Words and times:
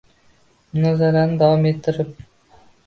Munozarani 0.77 1.39
davom 1.43 1.71
ettirib 1.75 2.19